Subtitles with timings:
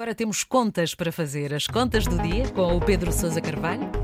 [0.00, 1.52] Agora temos contas para fazer.
[1.52, 3.99] As contas do dia com o Pedro Sousa Carvalho.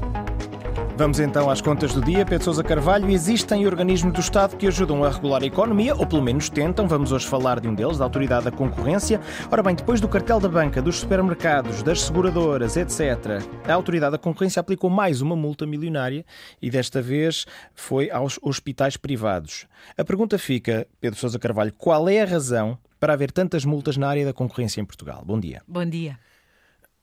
[0.98, 2.24] Vamos então às contas do dia.
[2.24, 6.22] Pedro Sousa Carvalho, existem organismos do Estado que ajudam a regular a economia, ou pelo
[6.22, 6.88] menos tentam.
[6.88, 9.20] Vamos hoje falar de um deles, da Autoridade da Concorrência.
[9.52, 14.18] Ora bem, depois do cartel da banca, dos supermercados, das seguradoras, etc., a Autoridade da
[14.18, 16.24] Concorrência aplicou mais uma multa milionária
[16.62, 17.44] e desta vez
[17.74, 19.66] foi aos hospitais privados.
[19.98, 24.08] A pergunta fica, Pedro Sousa Carvalho, qual é a razão para haver tantas multas na
[24.08, 25.22] área da concorrência em Portugal?
[25.26, 25.60] Bom dia.
[25.68, 26.18] Bom dia.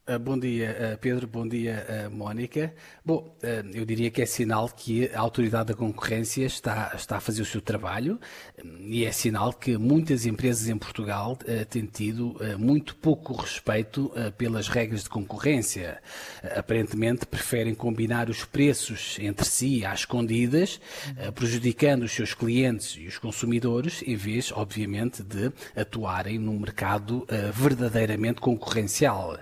[0.06, 1.26] Uh, bom dia, uh, Pedro.
[1.26, 2.74] Bom dia, uh, Mónica.
[3.06, 3.34] Bom,
[3.74, 7.46] eu diria que é sinal que a Autoridade da Concorrência está, está a fazer o
[7.46, 8.20] seu trabalho
[8.80, 11.38] e é sinal que muitas empresas em Portugal
[11.70, 16.02] têm tido muito pouco respeito pelas regras de concorrência.
[16.56, 20.80] Aparentemente preferem combinar os preços entre si às escondidas,
[21.36, 28.40] prejudicando os seus clientes e os consumidores, em vez, obviamente, de atuarem num mercado verdadeiramente
[28.40, 29.38] concorrencial.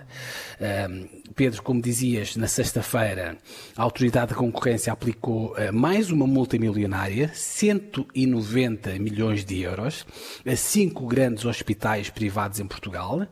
[1.34, 3.38] Pedro, como dizias, na sexta-feira
[3.76, 10.06] a Autoridade da Concorrência aplicou uh, mais uma multa milionária, 190 milhões de euros,
[10.46, 13.28] a cinco grandes hospitais privados em Portugal, uh,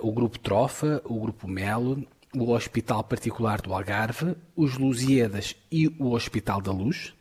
[0.00, 6.12] o Grupo Trofa, o Grupo Melo, o Hospital Particular do Algarve, os Lusíadas e o
[6.12, 7.12] Hospital da Luz.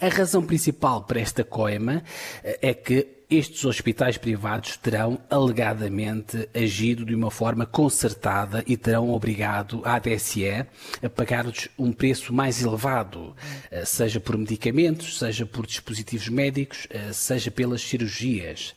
[0.00, 7.04] A razão principal para esta coima uh, é que estes hospitais privados terão alegadamente agido
[7.04, 10.66] de uma forma concertada e terão obrigado a ADSE
[11.00, 13.36] a pagar-lhes um preço mais elevado,
[13.70, 18.74] eh, seja por medicamentos, seja por dispositivos médicos, eh, seja pelas cirurgias.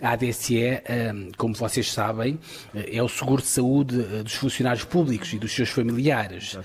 [0.00, 2.40] A ADSE, eh, como vocês sabem,
[2.74, 6.58] é o seguro de saúde dos funcionários públicos e dos seus familiares.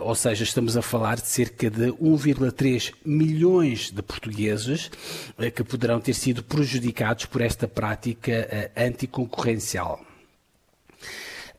[0.00, 4.90] Ou seja, estamos a falar de cerca de 1,3 milhões de portugueses
[5.56, 10.00] que poderão ter sido prejudicados prejudicados por esta prática uh, anticoncorrencial.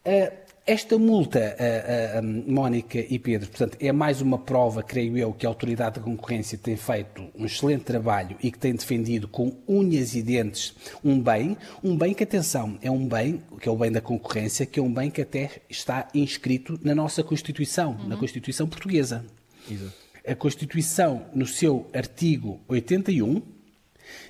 [0.06, 5.34] Uh, esta multa, uh, uh, Mónica e Pedro, portanto, é mais uma prova, creio eu,
[5.34, 9.56] que a Autoridade da Concorrência tem feito um excelente trabalho e que tem defendido com
[9.68, 10.74] unhas e dentes
[11.04, 14.66] um bem, um bem que, atenção, é um bem, que é o bem da concorrência,
[14.66, 18.08] que é um bem que até está inscrito na nossa Constituição, uhum.
[18.08, 19.26] na Constituição Portuguesa.
[19.70, 19.94] Exato.
[20.26, 23.42] A Constituição, no seu artigo 81,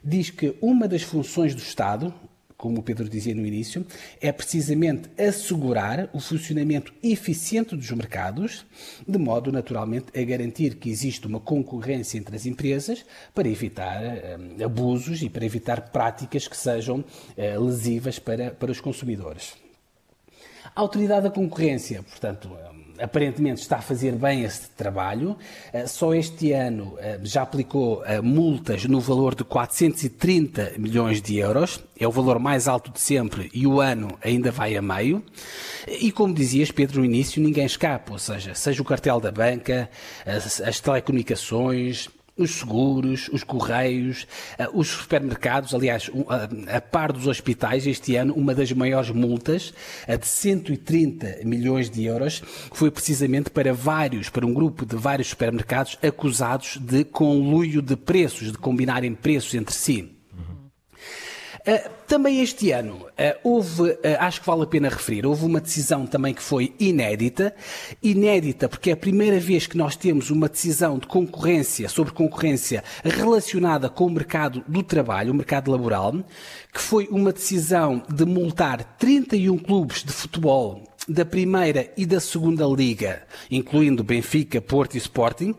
[0.04, 2.14] diz que uma das funções do Estado,
[2.58, 3.86] como o Pedro dizia no início,
[4.22, 8.66] é precisamente assegurar o funcionamento eficiente dos mercados,
[9.06, 14.64] de modo naturalmente a garantir que existe uma concorrência entre as empresas para evitar uh,
[14.64, 19.56] abusos e para evitar práticas que sejam uh, lesivas para, para os consumidores.
[20.76, 22.50] A autoridade da concorrência, portanto,
[23.04, 25.38] aparentemente está a fazer bem esse trabalho.
[25.74, 31.38] Eh, só este ano eh, já aplicou eh, multas no valor de 430 milhões de
[31.38, 31.84] euros.
[32.00, 35.22] É o valor mais alto de sempre e o ano ainda vai a meio.
[35.86, 38.14] E como dizias, Pedro, no início, ninguém escapa.
[38.14, 39.90] Ou seja, seja o cartel da banca,
[40.26, 44.28] as telecomunicações, os seguros, os correios,
[44.60, 49.12] uh, os supermercados, aliás, um, uh, a par dos hospitais, este ano, uma das maiores
[49.12, 49.74] multas,
[50.08, 52.42] a de 130 milhões de euros,
[52.72, 58.52] foi precisamente para vários, para um grupo de vários supermercados acusados de conluio de preços,
[58.52, 60.23] de combinarem preços entre si.
[61.66, 65.62] Uh, também este ano uh, houve, uh, acho que vale a pena referir, houve uma
[65.62, 67.56] decisão também que foi inédita.
[68.04, 72.84] Inédita porque é a primeira vez que nós temos uma decisão de concorrência, sobre concorrência
[73.02, 76.14] relacionada com o mercado do trabalho, o mercado laboral,
[76.74, 82.66] que foi uma decisão de multar 31 clubes de futebol da primeira e da segunda
[82.66, 85.56] liga, incluindo Benfica, Porto e Sporting,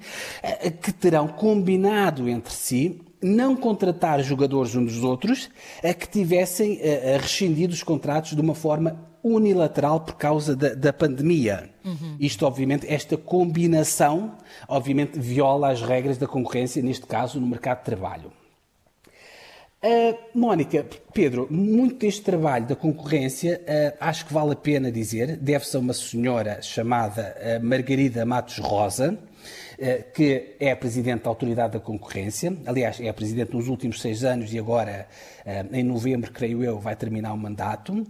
[0.83, 5.49] que terão combinado entre si não contratar jogadores uns dos outros
[5.83, 10.75] a que tivessem a, a rescindido os contratos de uma forma unilateral por causa da,
[10.75, 11.71] da pandemia.
[11.83, 12.17] Uhum.
[12.21, 14.35] Isto, obviamente, esta combinação,
[14.69, 18.31] obviamente, viola as regras da concorrência, neste caso, no mercado de trabalho.
[19.83, 25.37] Uh, Mónica, Pedro, muito deste trabalho da concorrência, uh, acho que vale a pena dizer,
[25.37, 29.19] deve-se a uma senhora chamada uh, Margarida Matos Rosa,
[30.13, 32.57] que é Presidente da Autoridade da Concorrência.
[32.67, 35.09] Aliás, é Presidente nos últimos seis anos e agora,
[35.73, 38.07] em novembro, creio eu, vai terminar o mandato.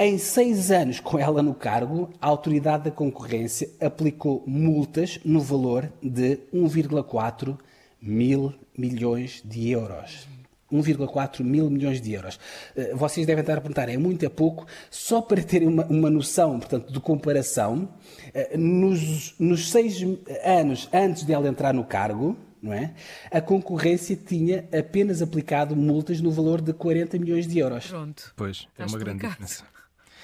[0.00, 5.92] Em seis anos com ela no cargo, a Autoridade da Concorrência aplicou multas no valor
[6.00, 7.58] de 1,4
[8.00, 10.37] mil milhões de euros.
[10.72, 12.38] 1,4 mil milhões de euros.
[12.76, 14.66] Eh, vocês devem estar a perguntar, é muito, é pouco?
[14.90, 17.88] Só para terem uma, uma noção, portanto, de comparação,
[18.34, 20.02] eh, nos, nos seis
[20.44, 22.92] anos antes de ela entrar no cargo, não é?
[23.30, 27.86] A concorrência tinha apenas aplicado multas no valor de 40 milhões de euros.
[27.86, 28.32] Pronto.
[28.36, 29.64] Pois, é uma grande diferença.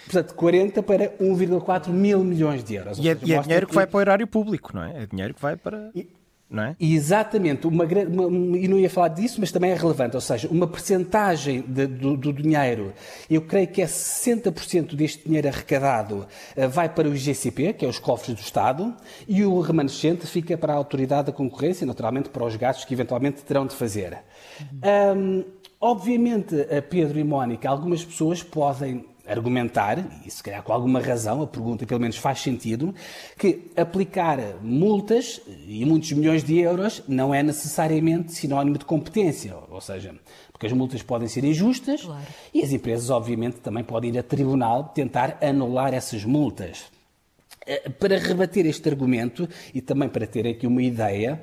[0.05, 2.99] Portanto, 40 para 1,4 mil milhões de euros.
[2.99, 3.71] E é, e é dinheiro que...
[3.71, 5.03] que vai para o erário público, não é?
[5.03, 5.91] É dinheiro que vai para.
[5.95, 6.09] E...
[6.55, 6.77] Não é?
[6.79, 10.69] Exatamente, uma, uma, e não ia falar disso, mas também é relevante, ou seja, uma
[10.69, 12.93] percentagem de, do, do, dinheiro,
[13.29, 17.89] eu creio que é 60% deste dinheiro arrecadado uh, vai para o IGCP, que é
[17.89, 18.95] os cofres do Estado,
[19.27, 23.43] e o remanescente fica para a autoridade da concorrência, naturalmente para os gastos que eventualmente
[23.43, 24.19] terão de fazer.
[24.61, 25.19] Uhum.
[25.19, 25.45] Um,
[25.81, 26.55] obviamente,
[26.89, 31.87] Pedro e Mónica, algumas pessoas podem argumentar, e se calhar com alguma razão, a pergunta
[31.87, 32.95] pelo menos faz sentido,
[33.39, 39.81] que aplicar multas e muitos milhões de euros não é necessariamente sinónimo de competência, ou
[39.81, 40.15] seja,
[40.53, 42.27] porque as multas podem ser injustas claro.
[42.53, 46.94] e as empresas, obviamente, também podem ir a tribunal tentar anular essas multas.
[47.67, 51.43] Eh, para rebater este argumento e também para ter aqui uma ideia,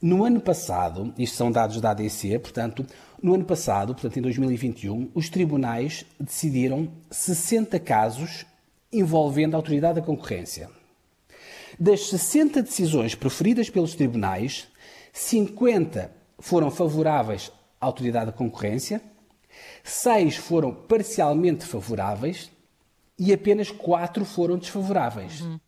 [0.00, 2.86] no ano passado, isto são dados da ADC, portanto,
[3.22, 8.44] no ano passado, portanto em 2021, os tribunais decidiram 60 casos
[8.92, 10.68] envolvendo a autoridade da concorrência.
[11.78, 14.68] Das 60 decisões proferidas pelos tribunais,
[15.12, 19.00] 50 foram favoráveis à autoridade da concorrência,
[19.82, 22.50] 6 foram parcialmente favoráveis
[23.18, 25.40] e apenas 4 foram desfavoráveis.
[25.40, 25.60] Uhum.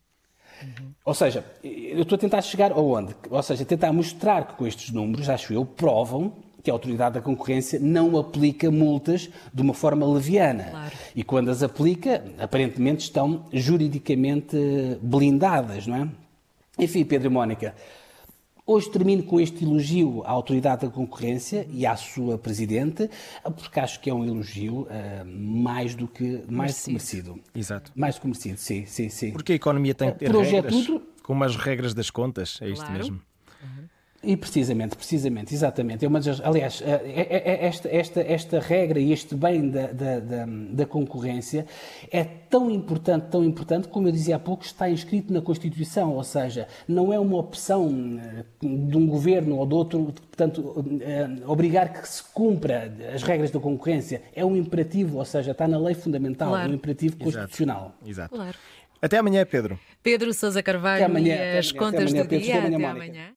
[0.62, 0.92] Uhum.
[1.04, 3.14] Ou seja, eu estou a tentar chegar aonde?
[3.28, 6.32] Ou seja, tentar mostrar que com estes números, acho eu, provam
[6.62, 10.64] que a autoridade da concorrência não aplica multas de uma forma leviana.
[10.70, 10.92] Claro.
[11.14, 14.56] E quando as aplica, aparentemente estão juridicamente
[15.02, 16.08] blindadas, não é?
[16.78, 17.74] Enfim, Pedro e Mónica,
[18.66, 23.10] Hoje termino com este elogio à Autoridade da Concorrência e à sua Presidente,
[23.42, 24.88] porque acho que é um elogio uh,
[25.26, 27.34] mais do que mais merecido.
[27.34, 27.40] merecido.
[27.54, 27.92] Exato.
[27.94, 29.32] Mais do que merecido, sim, sim, sim.
[29.32, 31.02] Porque a economia tem que ter regras, tudo...
[31.22, 32.98] como as regras das contas, é isto claro.
[32.98, 33.20] mesmo.
[34.24, 36.04] E precisamente, precisamente, exatamente.
[36.04, 39.86] É uma das, aliás, eh, é, é, esta, esta, esta regra e este bem da,
[39.88, 41.66] da, da, da, concorrência
[42.10, 46.24] é tão importante, tão importante, como eu dizia há pouco, está inscrito na Constituição, ou
[46.24, 51.92] seja, não é uma opção eh, de um governo ou de outro, portanto, eh, obrigar
[51.92, 54.22] que se cumpra as regras da concorrência.
[54.34, 56.68] É um imperativo, ou seja, está na lei fundamental, claro.
[56.68, 57.94] é um imperativo constitucional.
[58.04, 58.24] Exato.
[58.24, 58.34] Exato.
[58.34, 58.58] Claro.
[59.04, 59.78] Até amanhã, Pedro.
[60.02, 62.58] Pedro Sousa Carvalho até amanhã, e as até contas amanhã, do Pedro, dia.
[62.58, 62.76] Até amanhã.
[62.76, 63.32] Até amanhã.